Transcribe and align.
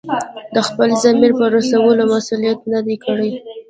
د 0.53 0.55
خپل 0.67 0.89
ضمیر 1.03 1.31
په 1.39 1.45
رسولو 1.55 2.03
مصلحت 2.15 2.59
نه 2.73 2.79
دی 2.85 2.95
کړی. 3.05 3.29